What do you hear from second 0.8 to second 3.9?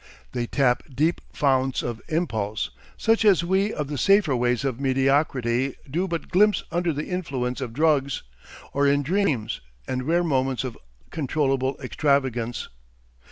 deep founts of impulse, such as we of